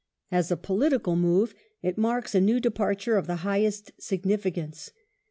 As 0.31 0.49
a 0.49 0.57
political 0.57 1.15
move, 1.15 1.53
it 1.83 1.95
marks 1.95 2.33
a 2.33 2.41
new 2.41 2.59
departure 2.59 3.17
of 3.17 3.27
the 3.27 3.35
highest 3.45 3.91
significance. 4.01 4.89